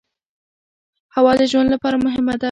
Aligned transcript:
هوا 1.15 1.31
د 1.39 1.41
ژوند 1.51 1.69
لپاره 1.75 1.97
مهمه 2.05 2.31
ده. 2.37 2.39